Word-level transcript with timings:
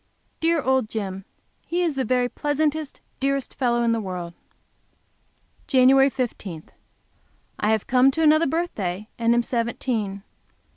Dear 0.39 0.63
old 0.63 0.89
Jim! 0.89 1.25
He 1.67 1.83
is 1.83 1.93
the 1.93 2.03
very 2.03 2.27
pleasantest, 2.27 3.01
dearest 3.19 3.53
fellow 3.53 3.83
in 3.83 3.91
the 3.91 3.99
world! 4.01 4.33
Jan. 5.67 6.09
15. 6.09 6.63
I 7.59 7.69
have 7.69 7.85
come 7.85 8.09
to 8.09 8.23
another 8.23 8.47
birthday 8.47 9.09
and 9.19 9.35
am 9.35 9.43
seventeen. 9.43 10.23